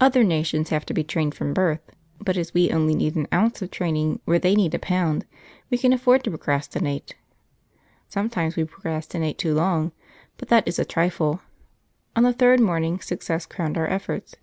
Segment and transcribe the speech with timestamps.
[0.00, 1.80] Other nations have to be trained from birth;
[2.20, 5.26] but as we need only an ounce of training where they need a pound,
[5.70, 7.16] we can afford to procrastinate.
[8.08, 9.90] Sometimes we procrastinate too long,
[10.36, 11.40] but that is a trifle.
[12.14, 14.36] On the third morning success crowned our efforts.